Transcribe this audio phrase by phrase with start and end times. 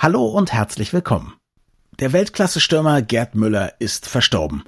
[0.00, 1.34] Hallo und herzlich willkommen.
[1.98, 4.62] Der Weltklasse-Stürmer Gerd Müller ist verstorben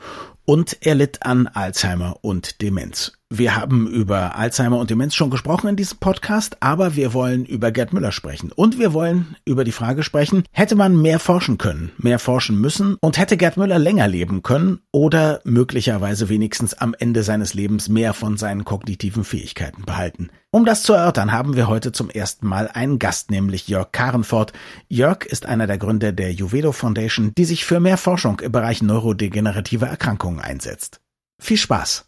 [0.44, 3.12] und er litt an Alzheimer und Demenz.
[3.32, 7.70] Wir haben über Alzheimer und Demenz schon gesprochen in diesem Podcast, aber wir wollen über
[7.70, 8.50] Gerd Müller sprechen.
[8.50, 12.96] Und wir wollen über die Frage sprechen, hätte man mehr forschen können, mehr forschen müssen
[13.00, 18.14] und hätte Gerd Müller länger leben können oder möglicherweise wenigstens am Ende seines Lebens mehr
[18.14, 20.30] von seinen kognitiven Fähigkeiten behalten.
[20.50, 24.52] Um das zu erörtern, haben wir heute zum ersten Mal einen Gast, nämlich Jörg Karenfort.
[24.88, 28.82] Jörg ist einer der Gründer der Juvedo Foundation, die sich für mehr Forschung im Bereich
[28.82, 31.00] neurodegenerative Erkrankungen einsetzt.
[31.38, 32.06] Viel Spaß!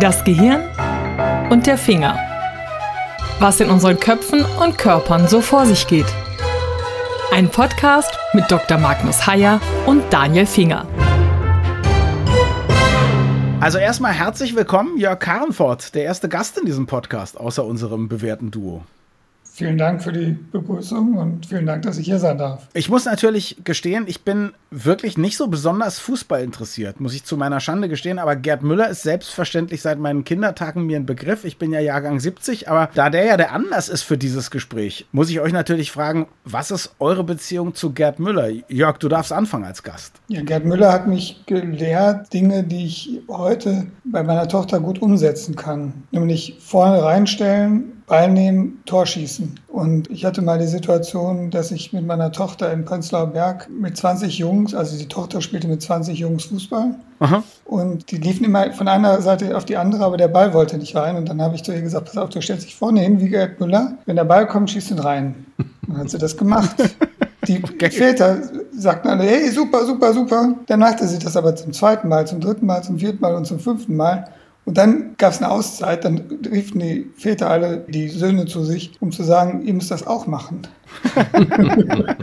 [0.00, 0.60] Das Gehirn
[1.50, 2.18] und der Finger.
[3.38, 6.06] Was in unseren Köpfen und Körpern so vor sich geht.
[7.32, 8.76] Ein Podcast mit Dr.
[8.76, 10.86] Magnus Heyer und Daniel Finger.
[13.60, 18.50] Also erstmal herzlich willkommen, Jörg Karrenfort, der erste Gast in diesem Podcast, außer unserem bewährten
[18.50, 18.82] Duo.
[19.44, 22.66] Vielen Dank für die Begrüßung und vielen Dank, dass ich hier sein darf.
[22.74, 27.36] Ich muss natürlich gestehen, ich bin wirklich nicht so besonders Fußball interessiert, muss ich zu
[27.36, 28.18] meiner Schande gestehen.
[28.18, 31.44] Aber Gerd Müller ist selbstverständlich seit meinen Kindertagen mir ein Begriff.
[31.44, 35.06] Ich bin ja Jahrgang 70, aber da der ja der Anlass ist für dieses Gespräch,
[35.12, 38.48] muss ich euch natürlich fragen, was ist eure Beziehung zu Gerd Müller?
[38.68, 40.14] Jörg, du darfst anfangen als Gast.
[40.28, 45.54] Ja, Gerd Müller hat mich gelehrt, Dinge, die ich heute bei meiner Tochter gut umsetzen
[45.54, 45.92] kann.
[46.10, 49.60] Nämlich vorne reinstellen, Ball nehmen, Tor schießen.
[49.74, 53.96] Und ich hatte mal die Situation, dass ich mit meiner Tochter in Prenzlauer Berg mit
[53.96, 56.94] 20 Jungs, also die Tochter spielte mit 20 Jungs Fußball.
[57.18, 57.42] Aha.
[57.64, 60.94] Und die liefen immer von einer Seite auf die andere, aber der Ball wollte nicht
[60.94, 61.16] rein.
[61.16, 63.28] Und dann habe ich zu ihr gesagt, pass auf, du stellst dich vorne hin wie
[63.28, 63.98] Gerd Müller.
[64.06, 65.44] Wenn der Ball kommt, schießt ihn rein.
[65.88, 66.76] Dann hat sie das gemacht.
[67.48, 67.90] Die okay.
[67.90, 68.42] Väter
[68.78, 70.54] sagten alle, hey, super, super, super.
[70.68, 73.44] Dann machte sie das aber zum zweiten Mal, zum dritten Mal, zum vierten Mal und
[73.44, 74.28] zum fünften Mal.
[74.64, 78.92] Und dann gab es eine Auszeit, dann riefen die Väter alle die Söhne zu sich,
[79.00, 80.62] um zu sagen, ihr müsst das auch machen.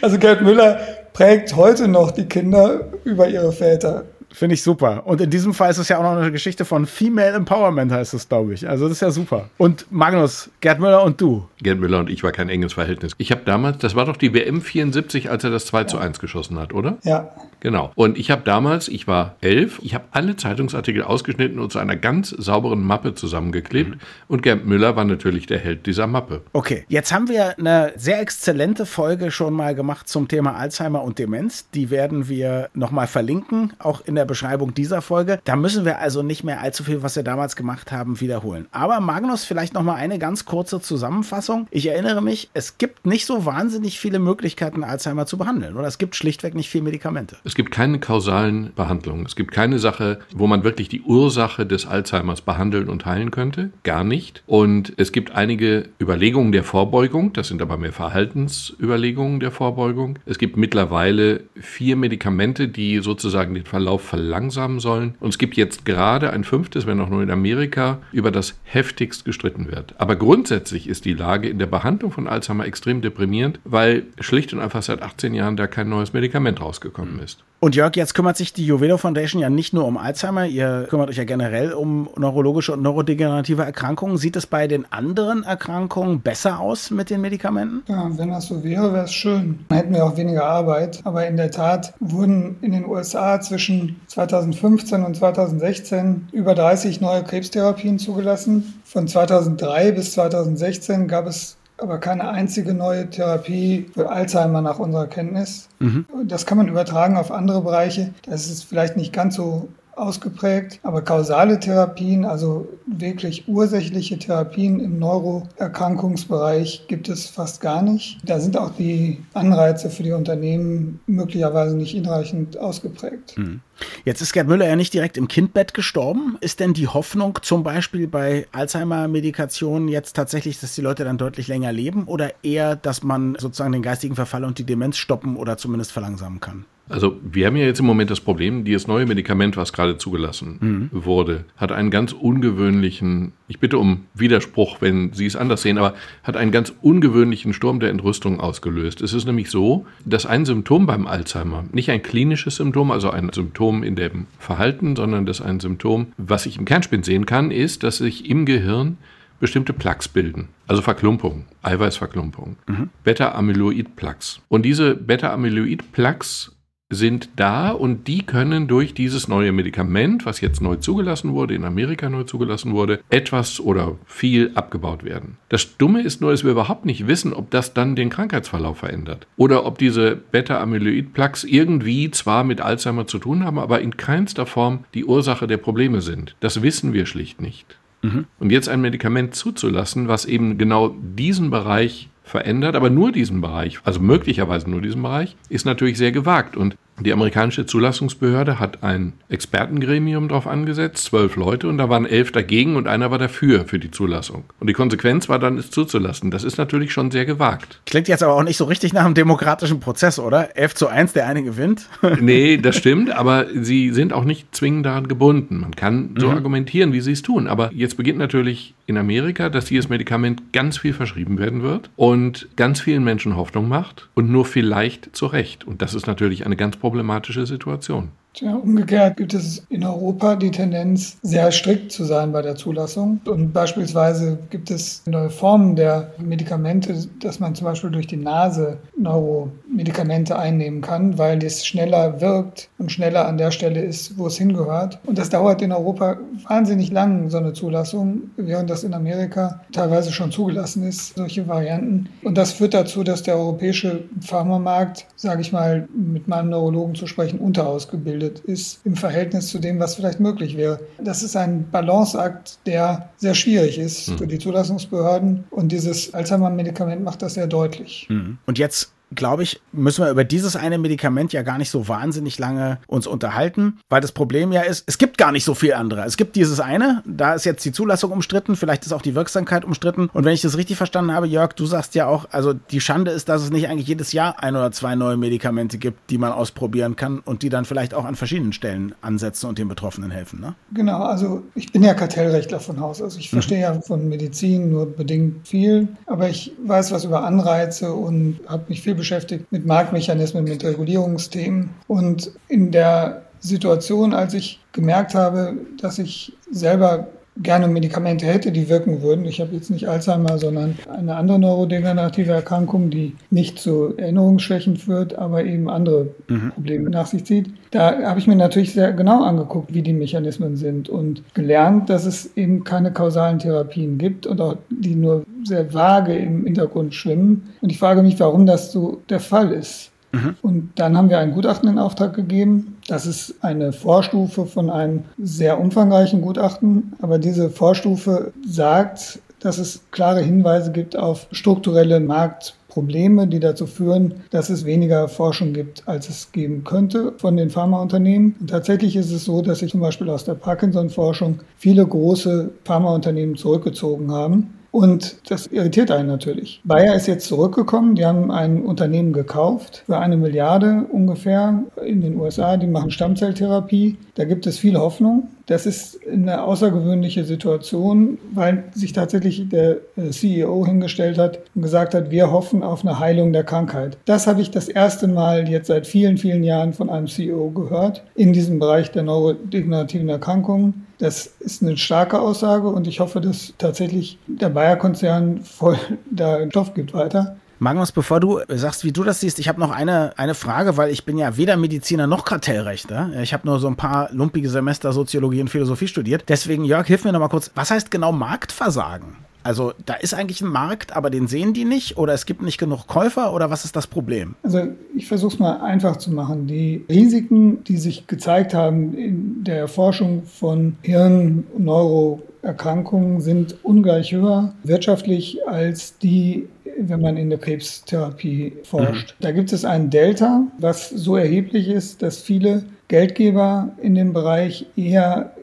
[0.00, 0.78] also Gerd Müller
[1.12, 4.04] prägt heute noch die Kinder über ihre Väter.
[4.32, 5.06] Finde ich super.
[5.06, 8.14] Und in diesem Fall ist es ja auch noch eine Geschichte von Female Empowerment, heißt
[8.14, 8.68] es, glaube ich.
[8.68, 9.48] Also das ist ja super.
[9.58, 11.48] Und Magnus, Gerd Müller und du.
[11.60, 13.12] Gerd Müller und ich war kein enges Verhältnis.
[13.18, 16.18] Ich habe damals, das war doch die WM 74, als er das 2 zu 1
[16.18, 16.98] geschossen hat, oder?
[17.04, 17.30] Ja.
[17.60, 17.92] Genau.
[17.94, 21.94] Und ich habe damals, ich war elf, ich habe alle Zeitungsartikel ausgeschnitten und zu einer
[21.94, 23.90] ganz sauberen Mappe zusammengeklebt.
[23.90, 24.00] Mhm.
[24.26, 26.42] Und Gerd Müller war natürlich der Held dieser Mappe.
[26.52, 31.20] Okay, jetzt haben wir eine sehr exzellente Folge schon mal gemacht zum Thema Alzheimer und
[31.20, 31.70] Demenz.
[31.70, 35.40] Die werden wir nochmal verlinken, auch in der der Beschreibung dieser Folge.
[35.42, 38.68] Da müssen wir also nicht mehr allzu viel, was wir damals gemacht haben, wiederholen.
[38.70, 41.66] Aber Magnus, vielleicht noch mal eine ganz kurze Zusammenfassung.
[41.72, 45.88] Ich erinnere mich, es gibt nicht so wahnsinnig viele Möglichkeiten, Alzheimer zu behandeln, oder?
[45.88, 47.36] Es gibt schlichtweg nicht viele Medikamente.
[47.42, 49.26] Es gibt keine kausalen Behandlungen.
[49.26, 53.70] Es gibt keine Sache, wo man wirklich die Ursache des Alzheimers behandeln und heilen könnte.
[53.82, 54.44] Gar nicht.
[54.46, 57.32] Und es gibt einige Überlegungen der Vorbeugung.
[57.32, 60.20] Das sind aber mehr Verhaltensüberlegungen der Vorbeugung.
[60.26, 65.14] Es gibt mittlerweile vier Medikamente, die sozusagen den Verlauf verlangsamen sollen.
[65.20, 69.24] Und es gibt jetzt gerade ein fünftes, wenn auch nur in Amerika, über das heftigst
[69.24, 69.94] gestritten wird.
[69.96, 74.60] Aber grundsätzlich ist die Lage in der Behandlung von Alzheimer extrem deprimierend, weil schlicht und
[74.60, 77.42] einfach seit 18 Jahren da kein neues Medikament rausgekommen ist.
[77.64, 81.10] Und Jörg, jetzt kümmert sich die Juvedo Foundation ja nicht nur um Alzheimer, ihr kümmert
[81.10, 84.16] euch ja generell um neurologische und neurodegenerative Erkrankungen.
[84.16, 87.84] Sieht es bei den anderen Erkrankungen besser aus mit den Medikamenten?
[87.86, 89.60] Ja, wenn das so wäre, wäre es schön.
[89.68, 91.02] Dann hätten wir auch weniger Arbeit.
[91.04, 97.22] Aber in der Tat wurden in den USA zwischen 2015 und 2016 über 30 neue
[97.22, 98.82] Krebstherapien zugelassen.
[98.84, 105.06] Von 2003 bis 2016 gab es aber keine einzige neue Therapie für Alzheimer nach unserer
[105.06, 105.68] Kenntnis.
[105.80, 106.06] Mhm.
[106.24, 108.14] Das kann man übertragen auf andere Bereiche.
[108.24, 110.80] Das ist vielleicht nicht ganz so ausgeprägt.
[110.82, 118.18] Aber kausale Therapien, also wirklich ursächliche Therapien im Neuroerkrankungsbereich gibt es fast gar nicht.
[118.24, 123.36] Da sind auch die Anreize für die Unternehmen möglicherweise nicht hinreichend ausgeprägt.
[123.36, 123.60] Mhm.
[124.04, 126.36] Jetzt ist Gerd Müller ja nicht direkt im Kindbett gestorben.
[126.40, 131.48] Ist denn die Hoffnung zum Beispiel bei Alzheimer-Medikationen jetzt tatsächlich, dass die Leute dann deutlich
[131.48, 135.56] länger leben oder eher, dass man sozusagen den geistigen Verfall und die Demenz stoppen oder
[135.56, 136.64] zumindest verlangsamen kann?
[136.88, 140.58] Also wir haben ja jetzt im Moment das Problem, dieses neue Medikament, was gerade zugelassen
[140.60, 141.04] mhm.
[141.04, 145.94] wurde, hat einen ganz ungewöhnlichen, ich bitte um Widerspruch, wenn Sie es anders sehen, aber
[146.22, 149.00] hat einen ganz ungewöhnlichen Sturm der Entrüstung ausgelöst.
[149.00, 153.30] Es ist nämlich so, dass ein Symptom beim Alzheimer, nicht ein klinisches Symptom, also ein
[153.32, 157.84] Symptom in dem Verhalten, sondern dass ein Symptom, was ich im Kernspin sehen kann, ist,
[157.84, 158.98] dass sich im Gehirn
[159.40, 162.90] bestimmte Plaques bilden, also Verklumpungen, Eiweißverklumpungen, mhm.
[163.02, 164.40] Beta-Amyloid-Plaques.
[164.48, 166.52] Und diese Beta-Amyloid-Plaques
[166.94, 171.64] sind da und die können durch dieses neue Medikament, was jetzt neu zugelassen wurde, in
[171.64, 175.36] Amerika neu zugelassen wurde, etwas oder viel abgebaut werden.
[175.48, 179.26] Das Dumme ist nur, dass wir überhaupt nicht wissen, ob das dann den Krankheitsverlauf verändert
[179.36, 184.84] oder ob diese Beta-Amyloid-Plaques irgendwie zwar mit Alzheimer zu tun haben, aber in keinster Form
[184.94, 186.36] die Ursache der Probleme sind.
[186.40, 187.78] Das wissen wir schlicht nicht.
[188.02, 188.26] Mhm.
[188.38, 193.78] Und jetzt ein Medikament zuzulassen, was eben genau diesen Bereich verändert, aber nur diesen Bereich,
[193.84, 196.56] also möglicherweise nur diesen Bereich, ist natürlich sehr gewagt.
[196.56, 202.32] Und die amerikanische Zulassungsbehörde hat ein Expertengremium drauf angesetzt, zwölf Leute, und da waren elf
[202.32, 204.44] dagegen und einer war dafür für die Zulassung.
[204.60, 206.30] Und die Konsequenz war dann, es zuzulassen.
[206.30, 207.80] Das ist natürlich schon sehr gewagt.
[207.86, 210.56] Klingt jetzt aber auch nicht so richtig nach einem demokratischen Prozess, oder?
[210.56, 211.88] Elf zu eins, der eine gewinnt?
[212.20, 215.60] nee, das stimmt, aber sie sind auch nicht zwingend daran gebunden.
[215.60, 216.34] Man kann so mhm.
[216.34, 217.46] argumentieren, wie sie es tun.
[217.46, 222.48] Aber jetzt beginnt natürlich in Amerika, dass dieses Medikament ganz viel verschrieben werden wird und
[222.56, 225.64] ganz vielen Menschen Hoffnung macht und nur vielleicht zu Recht.
[225.64, 228.10] Und das ist natürlich eine ganz problematische Situation.
[228.34, 233.20] Tja, umgekehrt gibt es in Europa die Tendenz, sehr strikt zu sein bei der Zulassung.
[233.26, 238.78] Und beispielsweise gibt es neue Formen der Medikamente, dass man zum Beispiel durch die Nase
[238.96, 244.38] Neuromedikamente einnehmen kann, weil es schneller wirkt und schneller an der Stelle ist, wo es
[244.38, 244.98] hingehört.
[245.04, 246.16] Und das dauert in Europa
[246.48, 252.08] wahnsinnig lang, so eine Zulassung, während das in Amerika teilweise schon zugelassen ist, solche Varianten.
[252.24, 257.06] Und das führt dazu, dass der europäische Pharmamarkt, sage ich mal, mit meinem Neurologen zu
[257.06, 260.80] sprechen, unterausgebildet ausgebildet ist im Verhältnis zu dem, was vielleicht möglich wäre.
[260.98, 264.18] Das ist ein Balanceakt, der sehr schwierig ist mhm.
[264.18, 268.06] für die Zulassungsbehörden und dieses Alzheimer-Medikament macht das sehr deutlich.
[268.08, 268.38] Mhm.
[268.46, 272.38] Und jetzt glaube ich, müssen wir über dieses eine Medikament ja gar nicht so wahnsinnig
[272.38, 276.04] lange uns unterhalten, weil das Problem ja ist, es gibt gar nicht so viel andere.
[276.04, 279.64] Es gibt dieses eine, da ist jetzt die Zulassung umstritten, vielleicht ist auch die Wirksamkeit
[279.64, 280.08] umstritten.
[280.12, 283.10] Und wenn ich das richtig verstanden habe, Jörg, du sagst ja auch, also die Schande
[283.10, 286.32] ist, dass es nicht eigentlich jedes Jahr ein oder zwei neue Medikamente gibt, die man
[286.32, 290.40] ausprobieren kann und die dann vielleicht auch an verschiedenen Stellen ansetzen und den Betroffenen helfen.
[290.40, 290.54] Ne?
[290.72, 293.62] Genau, also ich bin ja Kartellrechtler von Haus, also ich verstehe mhm.
[293.62, 298.82] ja von Medizin nur bedingt viel, aber ich weiß was über Anreize und habe mich
[298.82, 301.70] viel beschäftigt mit Marktmechanismen, mit Regulierungsthemen.
[301.88, 308.68] Und in der Situation, als ich gemerkt habe, dass ich selber gerne Medikamente hätte, die
[308.68, 309.24] wirken würden.
[309.24, 315.16] Ich habe jetzt nicht Alzheimer, sondern eine andere neurodegenerative Erkrankung, die nicht zu Erinnerungsschwächen führt,
[315.16, 316.52] aber eben andere mhm.
[316.52, 317.50] Probleme nach sich zieht.
[317.70, 322.04] Da habe ich mir natürlich sehr genau angeguckt, wie die Mechanismen sind und gelernt, dass
[322.04, 327.48] es eben keine kausalen Therapien gibt und auch die nur sehr vage im Hintergrund schwimmen.
[327.62, 329.90] Und ich frage mich, warum das so der Fall ist.
[330.12, 330.36] Mhm.
[330.42, 332.71] Und dann haben wir ein Gutachten in Auftrag gegeben.
[332.88, 336.94] Das ist eine Vorstufe von einem sehr umfangreichen Gutachten.
[337.00, 344.14] Aber diese Vorstufe sagt, dass es klare Hinweise gibt auf strukturelle Marktprobleme, die dazu führen,
[344.30, 348.36] dass es weniger Forschung gibt, als es geben könnte von den Pharmaunternehmen.
[348.40, 353.36] Und tatsächlich ist es so, dass sich zum Beispiel aus der Parkinson-Forschung viele große Pharmaunternehmen
[353.36, 356.62] zurückgezogen haben und das irritiert einen natürlich.
[356.64, 357.94] Bayer ist jetzt zurückgekommen.
[357.94, 362.56] Die haben ein Unternehmen gekauft für eine Milliarde ungefähr in den USA.
[362.56, 363.98] Die machen Stammzelltherapie.
[364.14, 365.28] Da gibt es viel Hoffnung.
[365.44, 371.92] Das ist eine außergewöhnliche Situation, weil sich tatsächlich der äh, CEO hingestellt hat und gesagt
[371.92, 373.98] hat, wir hoffen auf eine Heilung der Krankheit.
[374.06, 378.04] Das habe ich das erste Mal jetzt seit vielen, vielen Jahren von einem CEO gehört
[378.14, 380.86] in diesem Bereich der neurodegenerativen Erkrankungen.
[381.02, 385.76] Das ist eine starke Aussage und ich hoffe, dass tatsächlich der Bayer-Konzern voll
[386.12, 387.34] da Stoff gibt weiter.
[387.58, 390.90] Magnus, bevor du sagst, wie du das siehst, ich habe noch eine, eine Frage, weil
[390.92, 393.10] ich bin ja weder Mediziner noch Kartellrechter.
[393.20, 396.22] Ich habe nur so ein paar lumpige Semester Soziologie und Philosophie studiert.
[396.28, 397.50] Deswegen, Jörg, hilf mir noch mal kurz.
[397.56, 399.16] Was heißt genau Marktversagen?
[399.42, 402.58] Also da ist eigentlich ein Markt, aber den sehen die nicht oder es gibt nicht
[402.58, 404.34] genug Käufer oder was ist das Problem?
[404.42, 406.46] Also ich versuche es mal einfach zu machen.
[406.46, 414.12] Die Risiken, die sich gezeigt haben in der Erforschung von Hirn- und Neuroerkrankungen sind ungleich
[414.12, 419.14] höher wirtschaftlich als die wenn man in der Krebstherapie forscht.
[419.18, 419.22] Mhm.
[419.22, 424.66] Da gibt es ein Delta, was so erheblich ist, dass viele Geldgeber in dem Bereich
[424.76, 425.34] eher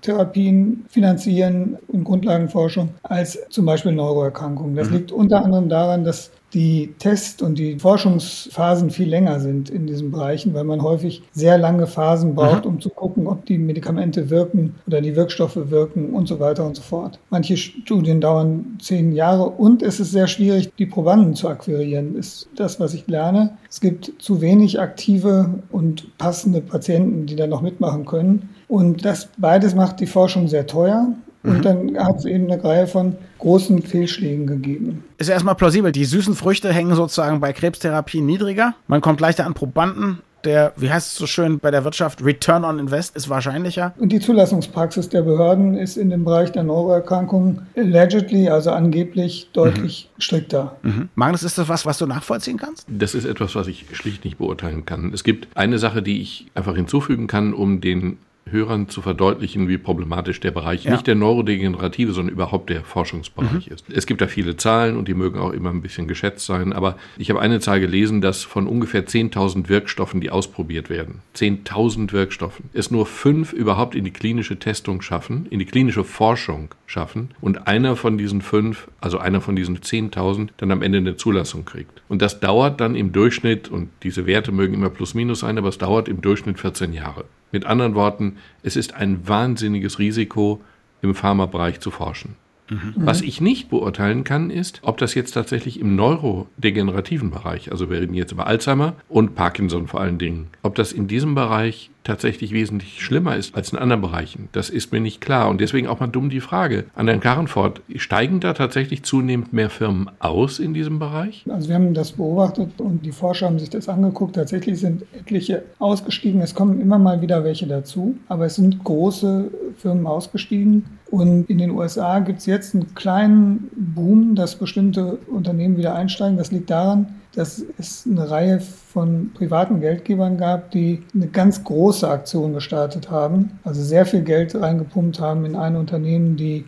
[0.00, 4.76] Krebstherapien finanzieren und Grundlagenforschung als zum Beispiel Neuroerkrankungen.
[4.76, 4.96] Das mhm.
[4.96, 10.10] liegt unter anderem daran, dass die Test- und die Forschungsphasen viel länger sind in diesen
[10.10, 14.74] Bereichen, weil man häufig sehr lange Phasen braucht, um zu gucken, ob die Medikamente wirken
[14.86, 17.20] oder die Wirkstoffe wirken und so weiter und so fort.
[17.30, 22.48] Manche Studien dauern zehn Jahre und es ist sehr schwierig, die Probanden zu akquirieren, ist
[22.56, 23.56] das, was ich lerne.
[23.68, 28.48] Es gibt zu wenig aktive und passende Patienten, die da noch mitmachen können.
[28.70, 31.08] Und das beides macht die Forschung sehr teuer
[31.42, 31.62] und mhm.
[31.62, 35.04] dann hat es eben eine Reihe von großen Fehlschlägen gegeben.
[35.18, 35.90] Ist erstmal plausibel.
[35.90, 38.74] Die süßen Früchte hängen sozusagen bei Krebstherapie niedriger.
[38.86, 42.64] Man kommt leichter an Probanden der, wie heißt es so schön bei der Wirtschaft, Return
[42.64, 43.94] on Invest ist wahrscheinlicher.
[43.98, 50.08] Und die Zulassungspraxis der Behörden ist in dem Bereich der Neuroerkrankungen allegedly, also angeblich, deutlich
[50.16, 50.20] mhm.
[50.20, 50.76] strikter.
[50.82, 51.08] Mhm.
[51.14, 52.86] Magnus, ist das was, was du nachvollziehen kannst?
[52.88, 55.12] Das ist etwas, was ich schlicht nicht beurteilen kann.
[55.12, 58.18] Es gibt eine Sache, die ich einfach hinzufügen kann, um den
[58.48, 60.92] Hörern zu verdeutlichen, wie problematisch der Bereich, ja.
[60.92, 63.72] nicht der neurodegenerative, sondern überhaupt der Forschungsbereich mhm.
[63.72, 63.84] ist.
[63.90, 66.96] Es gibt da viele Zahlen und die mögen auch immer ein bisschen geschätzt sein, aber
[67.18, 72.70] ich habe eine Zahl gelesen, dass von ungefähr 10.000 Wirkstoffen, die ausprobiert werden, 10.000 Wirkstoffen,
[72.72, 77.66] es nur fünf überhaupt in die klinische Testung schaffen, in die klinische Forschung schaffen und
[77.68, 82.02] einer von diesen fünf, also einer von diesen 10.000, dann am Ende eine Zulassung kriegt.
[82.08, 85.68] Und das dauert dann im Durchschnitt, und diese Werte mögen immer plus minus sein, aber
[85.68, 87.24] es dauert im Durchschnitt 14 Jahre.
[87.52, 90.60] Mit anderen Worten, es ist ein wahnsinniges Risiko,
[91.02, 92.36] im Pharmabereich zu forschen.
[92.70, 92.94] Mhm.
[92.96, 98.00] Was ich nicht beurteilen kann, ist, ob das jetzt tatsächlich im neurodegenerativen Bereich, also wir
[98.00, 102.52] reden jetzt über Alzheimer und Parkinson vor allen Dingen, ob das in diesem Bereich tatsächlich
[102.52, 104.48] wesentlich schlimmer ist als in anderen Bereichen.
[104.52, 105.48] Das ist mir nicht klar.
[105.48, 107.82] Und deswegen auch mal dumm die Frage an Herrn Karrenfort.
[107.96, 111.44] Steigen da tatsächlich zunehmend mehr Firmen aus in diesem Bereich?
[111.48, 114.36] Also wir haben das beobachtet und die Forscher haben sich das angeguckt.
[114.36, 116.40] Tatsächlich sind etliche ausgestiegen.
[116.40, 118.16] Es kommen immer mal wieder welche dazu.
[118.28, 120.84] Aber es sind große Firmen ausgestiegen.
[121.10, 126.38] Und in den USA gibt es jetzt einen kleinen Boom, dass bestimmte Unternehmen wieder einsteigen.
[126.38, 132.08] Das liegt daran, dass es eine Reihe von privaten Geldgebern gab, die eine ganz große
[132.08, 136.64] Aktion gestartet haben, also sehr viel Geld reingepumpt haben in ein Unternehmen, die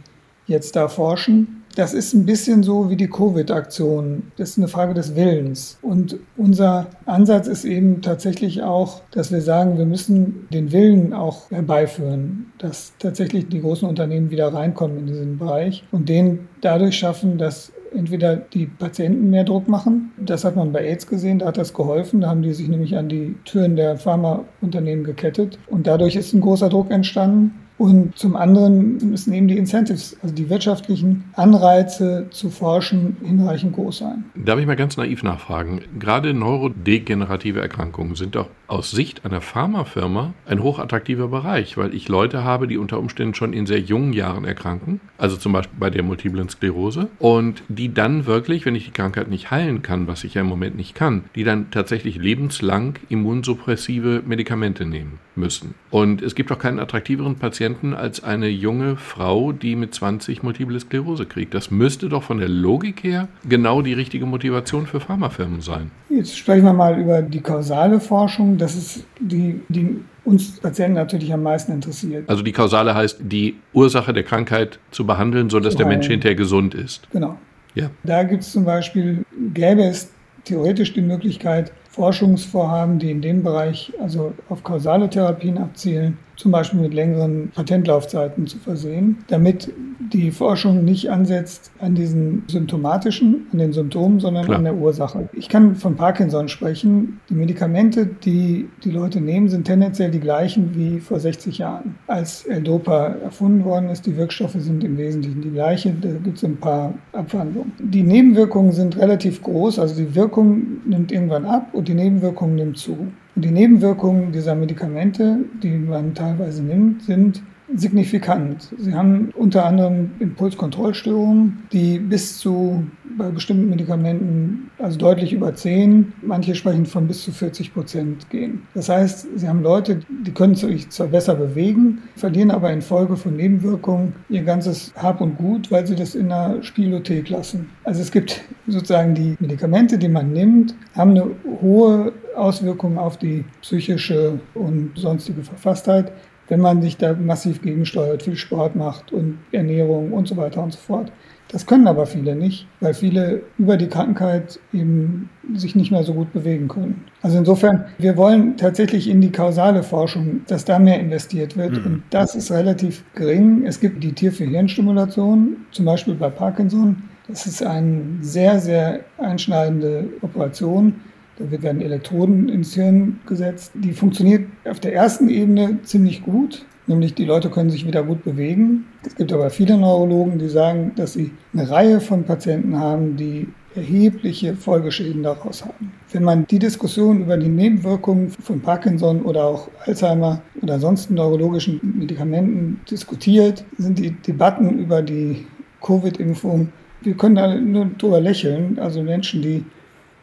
[0.46, 1.62] jetzt da forschen.
[1.74, 4.24] Das ist ein bisschen so wie die Covid-Aktion.
[4.36, 5.78] Das ist eine Frage des Willens.
[5.80, 11.50] Und unser Ansatz ist eben tatsächlich auch, dass wir sagen, wir müssen den Willen auch
[11.50, 17.38] herbeiführen, dass tatsächlich die großen Unternehmen wieder reinkommen in diesen Bereich und den dadurch schaffen,
[17.38, 20.12] dass entweder die Patienten mehr Druck machen.
[20.18, 22.20] Das hat man bei AIDS gesehen, da hat das geholfen.
[22.20, 26.40] Da haben die sich nämlich an die Türen der Pharmaunternehmen gekettet und dadurch ist ein
[26.40, 27.61] großer Druck entstanden.
[27.82, 33.98] Und zum anderen müssen eben die Incentives, also die wirtschaftlichen Anreize zu forschen, hinreichend groß
[33.98, 34.24] sein.
[34.36, 35.80] Darf ich mal ganz naiv nachfragen?
[35.98, 42.44] Gerade neurodegenerative Erkrankungen sind doch aus Sicht einer Pharmafirma ein hochattraktiver Bereich, weil ich Leute
[42.44, 46.04] habe, die unter Umständen schon in sehr jungen Jahren erkranken, also zum Beispiel bei der
[46.04, 50.34] multiplen Sklerose, und die dann wirklich, wenn ich die Krankheit nicht heilen kann, was ich
[50.34, 55.74] ja im Moment nicht kann, die dann tatsächlich lebenslang immunsuppressive Medikamente nehmen müssen.
[55.90, 60.78] Und es gibt auch keinen attraktiveren Patienten als eine junge Frau, die mit 20 multiple
[60.78, 61.54] Sklerose kriegt.
[61.54, 65.90] Das müsste doch von der Logik her genau die richtige Motivation für Pharmafirmen sein.
[66.08, 68.58] Jetzt sprechen wir mal über die kausale Forschung.
[68.58, 72.28] Das ist die, die uns Patienten natürlich am meisten interessiert.
[72.28, 76.74] Also die kausale heißt, die Ursache der Krankheit zu behandeln, sodass der Mensch hinterher gesund
[76.74, 77.10] ist.
[77.10, 77.36] Genau.
[77.74, 77.90] Ja.
[78.04, 79.24] Da gibt es zum Beispiel,
[79.54, 80.10] gäbe es
[80.44, 86.80] theoretisch die Möglichkeit, Forschungsvorhaben, die in dem Bereich also auf kausale Therapien abzielen, zum Beispiel
[86.80, 89.72] mit längeren Patentlaufzeiten zu versehen, damit
[90.12, 94.58] die Forschung nicht ansetzt an diesen symptomatischen, an den Symptomen, sondern Klar.
[94.58, 95.28] an der Ursache.
[95.34, 97.20] Ich kann von Parkinson sprechen.
[97.30, 101.94] Die Medikamente, die die Leute nehmen, sind tendenziell die gleichen wie vor 60 Jahren.
[102.08, 106.00] Als L-Dopa erfunden worden ist, die Wirkstoffe sind im Wesentlichen die gleichen.
[106.00, 107.72] Da gibt es ein paar Abwandlungen.
[107.78, 112.78] Die Nebenwirkungen sind relativ groß, also die Wirkung nimmt irgendwann ab und die Nebenwirkungen nimmt
[112.78, 113.06] zu.
[113.34, 117.42] Die Nebenwirkungen dieser Medikamente, die man teilweise nimmt, sind
[117.74, 118.68] signifikant.
[118.78, 122.84] Sie haben unter anderem Impulskontrollstörungen, die bis zu
[123.16, 128.62] bei bestimmten Medikamenten also deutlich über 10, manche sprechen von bis zu 40 Prozent gehen.
[128.74, 133.36] Das heißt, Sie haben Leute, die können sich zwar besser bewegen, verlieren aber infolge von
[133.36, 137.68] Nebenwirkungen ihr ganzes Hab und Gut, weil sie das in der Spielothek lassen.
[137.84, 141.26] Also es gibt sozusagen die Medikamente, die man nimmt, haben eine
[141.60, 146.12] hohe Auswirkung auf die psychische und sonstige Verfasstheit
[146.52, 150.74] wenn man sich da massiv gegensteuert, viel Sport macht und Ernährung und so weiter und
[150.74, 151.10] so fort.
[151.48, 156.12] Das können aber viele nicht, weil viele über die Krankheit eben sich nicht mehr so
[156.12, 157.04] gut bewegen können.
[157.22, 161.72] Also insofern, wir wollen tatsächlich in die kausale Forschung, dass da mehr investiert wird.
[161.72, 161.86] Mhm.
[161.86, 163.64] Und das ist relativ gering.
[163.64, 167.02] Es gibt die Tier-für-Hirn-Stimulation, zum Beispiel bei Parkinson.
[167.28, 170.96] Das ist eine sehr, sehr einschneidende Operation
[171.38, 173.72] da werden Elektroden ins Hirn gesetzt.
[173.74, 178.24] Die funktioniert auf der ersten Ebene ziemlich gut, nämlich die Leute können sich wieder gut
[178.24, 178.86] bewegen.
[179.06, 183.48] Es gibt aber viele Neurologen, die sagen, dass sie eine Reihe von Patienten haben, die
[183.74, 185.92] erhebliche Folgeschäden daraus haben.
[186.10, 191.80] Wenn man die Diskussion über die Nebenwirkungen von Parkinson oder auch Alzheimer oder sonst neurologischen
[191.98, 195.46] Medikamenten diskutiert, sind die Debatten über die
[195.80, 196.68] Covid-Impfung,
[197.02, 198.78] wir können da nur drüber lächeln.
[198.78, 199.64] Also Menschen, die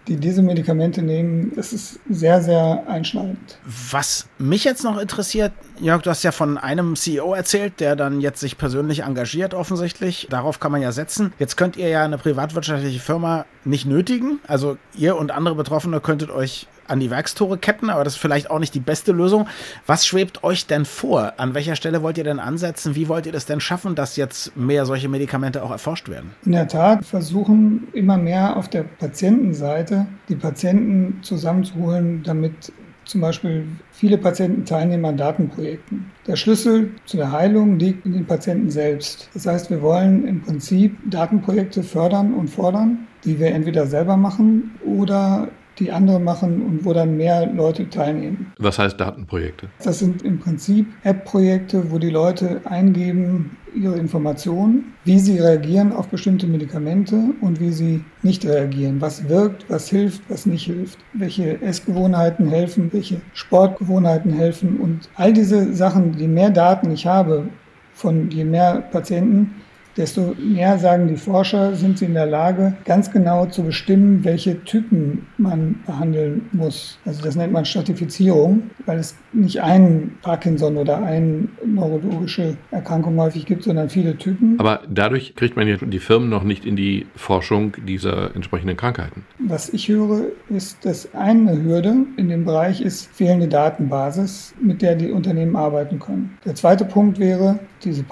[0.09, 3.59] die diese Medikamente nehmen, ist sehr, sehr einschneidend.
[3.91, 8.19] Was mich jetzt noch interessiert, Jörg, du hast ja von einem CEO erzählt, der dann
[8.19, 10.27] jetzt sich persönlich engagiert offensichtlich.
[10.29, 11.31] Darauf kann man ja setzen.
[11.37, 14.39] Jetzt könnt ihr ja eine privatwirtschaftliche Firma nicht nötigen.
[14.47, 18.49] Also ihr und andere Betroffene könntet euch an die Werkstore ketten, aber das ist vielleicht
[18.51, 19.47] auch nicht die beste Lösung.
[19.85, 21.33] Was schwebt euch denn vor?
[21.37, 22.95] An welcher Stelle wollt ihr denn ansetzen?
[22.95, 26.31] Wie wollt ihr das denn schaffen, dass jetzt mehr solche Medikamente auch erforscht werden?
[26.45, 32.71] In der Tat versuchen immer mehr auf der Patientenseite die Patienten zusammenzuholen, damit
[33.09, 36.11] zum Beispiel viele Patienten teilnehmen an Datenprojekten.
[36.27, 39.29] Der Schlüssel zu der Heilung liegt in den Patienten selbst.
[39.33, 44.75] Das heißt, wir wollen im Prinzip Datenprojekte fördern und fordern, die wir entweder selber machen
[44.85, 48.53] oder die andere machen und wo dann mehr Leute teilnehmen.
[48.57, 49.69] Was heißt Datenprojekte?
[49.83, 56.07] Das sind im Prinzip App-Projekte, wo die Leute eingeben ihre Informationen, wie sie reagieren auf
[56.07, 61.61] bestimmte Medikamente und wie sie nicht reagieren, was wirkt, was hilft, was nicht hilft, welche
[61.61, 67.49] Essgewohnheiten helfen, welche Sportgewohnheiten helfen und all diese Sachen, je mehr Daten ich habe
[67.93, 69.55] von je mehr Patienten,
[69.99, 74.63] desto mehr sagen die Forscher, sind sie in der Lage, ganz genau zu bestimmen, welche
[74.63, 76.97] Typen man behandeln muss.
[77.05, 83.45] Also das nennt man Stratifizierung, weil es nicht einen Parkinson oder eine neurologische Erkrankung häufig
[83.45, 84.59] gibt, sondern viele Typen.
[84.59, 89.25] Aber dadurch kriegt man ja die Firmen noch nicht in die Forschung dieser entsprechenden Krankheiten.
[89.39, 94.95] Was ich höre, ist, dass eine Hürde in dem Bereich ist fehlende Datenbasis, mit der
[94.95, 96.37] die Unternehmen arbeiten können.
[96.45, 98.03] Der zweite Punkt wäre diese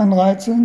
[0.00, 0.56] Patentanreize.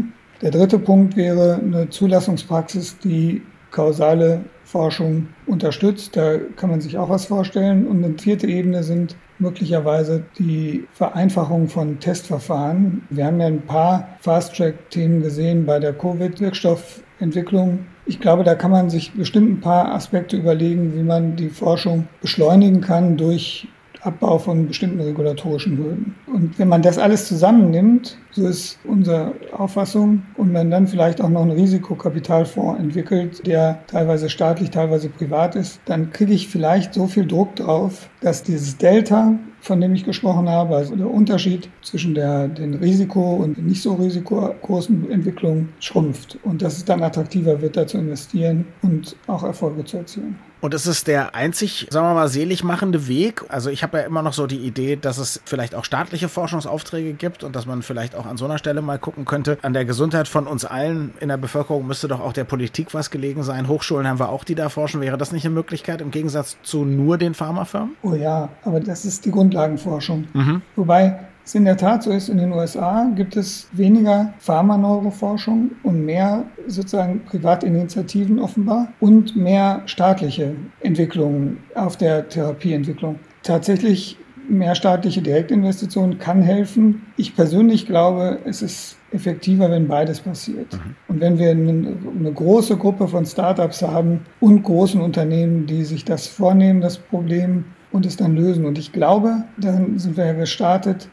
[0.41, 6.15] Der dritte Punkt wäre eine Zulassungspraxis, die kausale Forschung unterstützt.
[6.15, 7.85] Da kann man sich auch was vorstellen.
[7.85, 13.03] Und eine vierte Ebene sind möglicherweise die Vereinfachung von Testverfahren.
[13.09, 17.79] Wir haben ja ein paar Fast-Track-Themen gesehen bei der Covid-Wirkstoffentwicklung.
[18.05, 22.07] Ich glaube, da kann man sich bestimmt ein paar Aspekte überlegen, wie man die Forschung
[22.21, 23.67] beschleunigen kann durch
[24.05, 26.15] Abbau von bestimmten regulatorischen Hürden.
[26.27, 31.29] Und wenn man das alles zusammennimmt, so ist unsere Auffassung, und man dann vielleicht auch
[31.29, 37.07] noch einen Risikokapitalfonds entwickelt, der teilweise staatlich, teilweise privat ist, dann kriege ich vielleicht so
[37.07, 42.13] viel Druck drauf, dass dieses Delta, von dem ich gesprochen habe, also der Unterschied zwischen
[42.13, 47.77] der, den Risiko- und nicht so risikogroßen Entwicklungen schrumpft und dass es dann attraktiver wird,
[47.77, 50.37] da zu investieren und auch Erfolge zu erzielen.
[50.65, 53.43] Und es ist der einzig, sagen wir mal, selig machende Weg.
[53.49, 57.13] Also ich habe ja immer noch so die Idee, dass es vielleicht auch staatliche Forschungsaufträge
[57.13, 59.59] gibt und dass man vielleicht auch an so einer Stelle mal gucken könnte.
[59.61, 63.11] An der Gesundheit von uns allen in der Bevölkerung müsste doch auch der Politik was
[63.11, 63.67] gelegen sein.
[63.67, 65.01] Hochschulen haben wir auch, die da forschen.
[65.01, 67.95] Wäre das nicht eine Möglichkeit im Gegensatz zu nur den Pharmafirmen?
[68.01, 70.27] Oh ja, aber das ist die Grundlagenforschung.
[70.33, 70.63] Mhm.
[70.75, 76.03] Wobei es in der Tat so ist, in den USA gibt es weniger Pharmaneuroforschung und
[76.03, 83.19] mehr sozusagen Privatinitiativen offenbar und mehr staatliche Entwicklungen auf der Therapieentwicklung.
[83.43, 84.17] Tatsächlich
[84.49, 87.03] mehr staatliche Direktinvestitionen kann helfen.
[87.15, 90.73] Ich persönlich glaube, es ist effektiver, wenn beides passiert.
[90.73, 90.95] Mhm.
[91.07, 96.27] Und wenn wir eine, große Gruppe von Startups haben und großen Unternehmen, die sich das
[96.27, 98.65] vornehmen, das Problem, und es dann lösen.
[98.65, 101.07] Und ich glaube, dann sind wir ja gestartet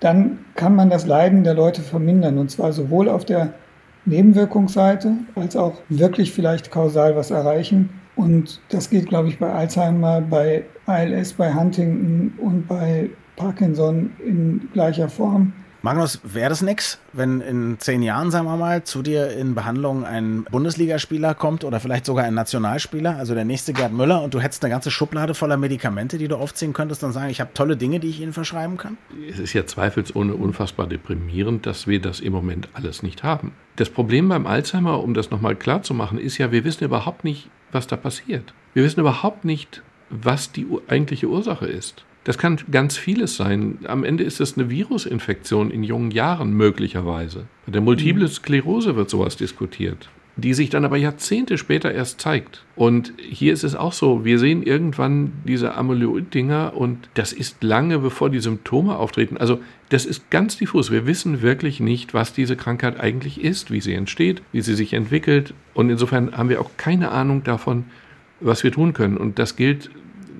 [0.00, 2.38] dann kann man das Leiden der Leute vermindern.
[2.38, 3.54] Und zwar sowohl auf der
[4.04, 7.90] Nebenwirkungsseite als auch wirklich vielleicht kausal was erreichen.
[8.14, 14.68] Und das geht, glaube ich, bei Alzheimer, bei ALS, bei Huntington und bei Parkinson in
[14.72, 15.52] gleicher Form.
[15.86, 20.04] Magnus, wäre das nix, wenn in zehn Jahren, sagen wir mal, zu dir in Behandlung
[20.04, 24.40] ein Bundesligaspieler kommt oder vielleicht sogar ein Nationalspieler, also der nächste Gerd Müller, und du
[24.40, 27.76] hättest eine ganze Schublade voller Medikamente, die du aufziehen könntest und sagen, ich habe tolle
[27.76, 28.98] Dinge, die ich Ihnen verschreiben kann?
[29.30, 33.52] Es ist ja zweifelsohne unfassbar deprimierend, dass wir das im Moment alles nicht haben.
[33.76, 37.22] Das Problem beim Alzheimer, um das nochmal klar zu machen, ist ja, wir wissen überhaupt
[37.22, 38.54] nicht, was da passiert.
[38.74, 42.04] Wir wissen überhaupt nicht, was die eigentliche Ursache ist.
[42.26, 43.78] Das kann ganz vieles sein.
[43.86, 47.46] Am Ende ist es eine Virusinfektion in jungen Jahren möglicherweise.
[47.66, 48.28] Bei der Multiple mhm.
[48.28, 52.64] Sklerose wird sowas diskutiert, die sich dann aber Jahrzehnte später erst zeigt.
[52.74, 58.00] Und hier ist es auch so, wir sehen irgendwann diese Amyloid-Dinger und das ist lange
[58.00, 59.36] bevor die Symptome auftreten.
[59.36, 59.60] Also
[59.90, 60.90] das ist ganz diffus.
[60.90, 64.94] Wir wissen wirklich nicht, was diese Krankheit eigentlich ist, wie sie entsteht, wie sie sich
[64.94, 65.54] entwickelt.
[65.74, 67.84] Und insofern haben wir auch keine Ahnung davon,
[68.40, 69.16] was wir tun können.
[69.16, 69.90] Und das gilt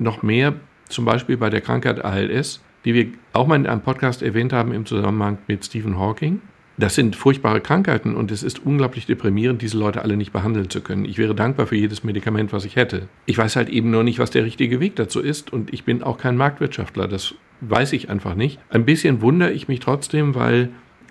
[0.01, 0.57] noch mehr
[0.89, 4.73] zum Beispiel bei der Krankheit ALS, die wir auch mal in einem Podcast erwähnt haben
[4.73, 6.41] im Zusammenhang mit Stephen Hawking.
[6.79, 10.83] Das sind furchtbare Krankheiten und es ist unglaublich deprimierend, diese Leute alle nicht behandeln zu
[10.83, 11.07] können.
[11.07, 13.09] Ich wäre dankbar für jedes Medikament, was ich hätte.
[13.25, 16.03] Ich weiß halt eben nur nicht, was der richtige Weg dazu ist und ich bin
[16.03, 17.09] auch kein Marktwirtschaftler.
[17.09, 18.61] Das weiß ich einfach nicht.
[18.69, 20.69] Ein bisschen wundere ich mich trotzdem, weil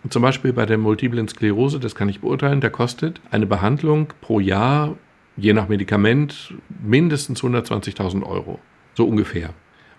[0.07, 4.39] zum Beispiel bei der multiplen Sklerose, das kann ich beurteilen, da kostet eine Behandlung pro
[4.39, 4.95] Jahr
[5.35, 8.59] je nach Medikament mindestens 120.000 Euro.
[8.93, 9.49] So ungefähr.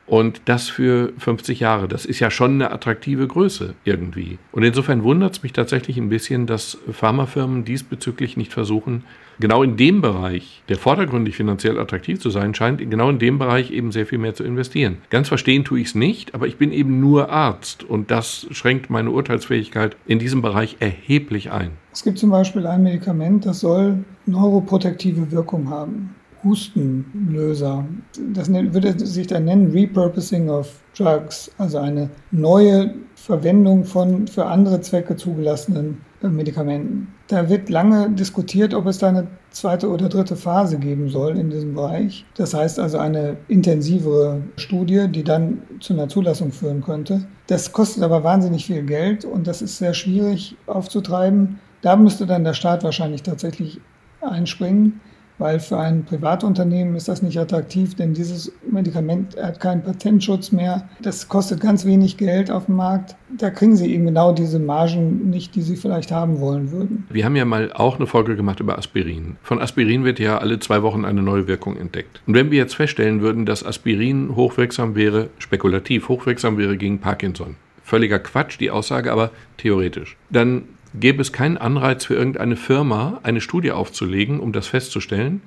[0.06, 4.38] Und das für 50 Jahre, das ist ja schon eine attraktive Größe irgendwie.
[4.52, 9.02] Und insofern wundert es mich tatsächlich ein bisschen, dass Pharmafirmen diesbezüglich nicht versuchen,
[9.40, 13.70] genau in dem Bereich, der vordergründig finanziell attraktiv zu sein scheint, genau in dem Bereich
[13.70, 14.98] eben sehr viel mehr zu investieren.
[15.10, 18.90] Ganz verstehen tue ich es nicht, aber ich bin eben nur Arzt und das schränkt
[18.90, 21.72] meine Urteilsfähigkeit in diesem Bereich erheblich ein.
[21.92, 26.15] Es gibt zum Beispiel ein Medikament, das soll neuroprotektive Wirkung haben.
[26.46, 27.84] Hustenlöser.
[28.32, 34.80] Das würde sich dann nennen Repurposing of Drugs, also eine neue Verwendung von für andere
[34.80, 37.08] Zwecke zugelassenen äh, Medikamenten.
[37.28, 41.50] Da wird lange diskutiert, ob es da eine zweite oder dritte Phase geben soll in
[41.50, 42.24] diesem Bereich.
[42.36, 47.26] Das heißt also eine intensivere Studie, die dann zu einer Zulassung führen könnte.
[47.48, 51.58] Das kostet aber wahnsinnig viel Geld und das ist sehr schwierig aufzutreiben.
[51.82, 53.80] Da müsste dann der Staat wahrscheinlich tatsächlich
[54.20, 55.00] einspringen
[55.38, 60.88] weil für ein Privatunternehmen ist das nicht attraktiv, denn dieses Medikament hat keinen Patentschutz mehr.
[61.02, 63.16] Das kostet ganz wenig Geld auf dem Markt.
[63.36, 67.06] Da kriegen sie eben genau diese Margen nicht, die sie vielleicht haben wollen würden.
[67.10, 69.36] Wir haben ja mal auch eine Folge gemacht über Aspirin.
[69.42, 72.20] Von Aspirin wird ja alle zwei Wochen eine neue Wirkung entdeckt.
[72.26, 77.56] Und wenn wir jetzt feststellen würden, dass Aspirin hochwirksam wäre, spekulativ hochwirksam wäre gegen Parkinson,
[77.82, 80.16] völliger Quatsch, die Aussage, aber theoretisch.
[80.30, 80.62] Dann
[80.98, 85.42] gäbe es keinen Anreiz für irgendeine Firma, eine Studie aufzulegen, um das festzustellen,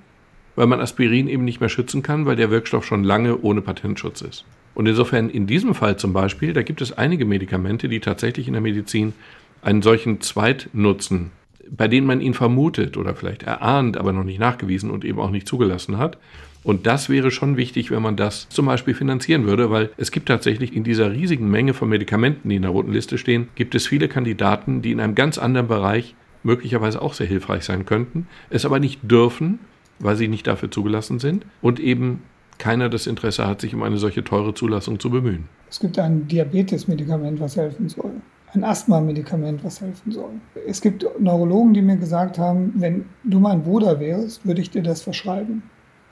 [0.55, 4.21] weil man Aspirin eben nicht mehr schützen kann, weil der Wirkstoff schon lange ohne Patentschutz
[4.21, 4.45] ist.
[4.75, 8.53] Und insofern in diesem Fall zum Beispiel, da gibt es einige Medikamente, die tatsächlich in
[8.53, 9.13] der Medizin
[9.61, 11.31] einen solchen Zweitnutzen,
[11.69, 15.31] bei denen man ihn vermutet oder vielleicht erahnt, aber noch nicht nachgewiesen und eben auch
[15.31, 16.17] nicht zugelassen hat,
[16.63, 20.27] und das wäre schon wichtig, wenn man das zum Beispiel finanzieren würde, weil es gibt
[20.27, 23.87] tatsächlich in dieser riesigen Menge von Medikamenten, die in der roten Liste stehen, gibt es
[23.87, 28.65] viele Kandidaten, die in einem ganz anderen Bereich möglicherweise auch sehr hilfreich sein könnten, es
[28.65, 29.59] aber nicht dürfen,
[29.99, 32.23] weil sie nicht dafür zugelassen sind und eben
[32.57, 35.47] keiner das Interesse hat, sich um eine solche teure Zulassung zu bemühen.
[35.69, 38.11] Es gibt ein Diabetes-Medikament, was helfen soll.
[38.53, 40.31] Ein Asthma-Medikament, was helfen soll.
[40.67, 44.81] Es gibt Neurologen, die mir gesagt haben, wenn du mein Bruder wärst, würde ich dir
[44.81, 45.63] das verschreiben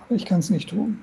[0.10, 1.00] ich kann es nicht tun.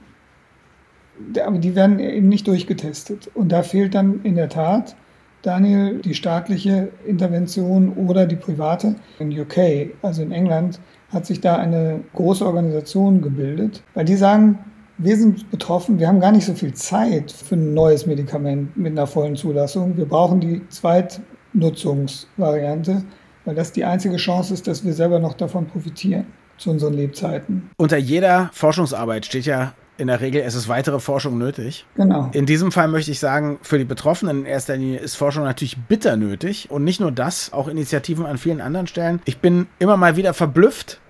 [1.44, 3.30] Aber die werden eben nicht durchgetestet.
[3.34, 4.96] Und da fehlt dann in der Tat,
[5.42, 8.96] Daniel, die staatliche Intervention oder die private.
[9.18, 10.80] In UK, also in England,
[11.12, 14.58] hat sich da eine große Organisation gebildet, weil die sagen,
[14.96, 18.92] wir sind betroffen, wir haben gar nicht so viel Zeit für ein neues Medikament mit
[18.92, 19.96] einer vollen Zulassung.
[19.96, 23.04] Wir brauchen die Zweitnutzungsvariante,
[23.44, 26.26] weil das die einzige Chance ist, dass wir selber noch davon profitieren
[26.58, 27.70] zu unseren Lebzeiten.
[27.76, 31.86] Unter jeder Forschungsarbeit steht ja in der Regel, es ist weitere Forschung nötig.
[31.94, 32.28] Genau.
[32.32, 35.76] In diesem Fall möchte ich sagen, für die Betroffenen in erster Linie ist Forschung natürlich
[35.76, 36.70] bitter nötig.
[36.70, 39.20] Und nicht nur das, auch Initiativen an vielen anderen Stellen.
[39.24, 41.00] Ich bin immer mal wieder verblüfft,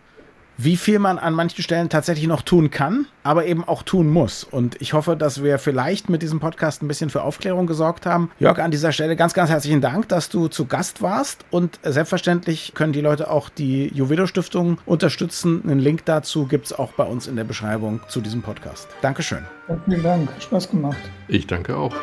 [0.57, 4.45] wie viel man an manchen Stellen tatsächlich noch tun kann, aber eben auch tun muss.
[4.45, 8.31] Und ich hoffe, dass wir vielleicht mit diesem Podcast ein bisschen für Aufklärung gesorgt haben.
[8.39, 11.45] Jörg, an dieser Stelle ganz, ganz herzlichen Dank, dass du zu Gast warst.
[11.51, 15.63] Und selbstverständlich können die Leute auch die Juvedo Stiftung unterstützen.
[15.65, 18.89] Einen Link dazu gibt es auch bei uns in der Beschreibung zu diesem Podcast.
[19.03, 19.45] Dankeschön.
[19.69, 20.29] Ja, vielen Dank.
[20.41, 20.99] Spaß gemacht.
[21.29, 21.95] Ich danke auch.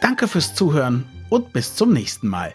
[0.00, 2.54] Danke fürs Zuhören und bis zum nächsten Mal.